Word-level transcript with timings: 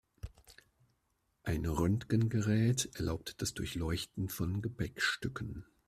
Ein 1.43 1.63
Röntgengerät 1.67 2.89
erlaubt 2.95 3.39
das 3.39 3.53
Durchleuchten 3.53 4.29
von 4.29 4.63
Gepäckstücken. 4.63 5.67